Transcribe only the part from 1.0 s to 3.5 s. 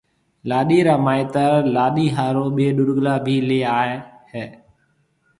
مائيتر لاڏيِ هارون ٻي ڏورگلا بي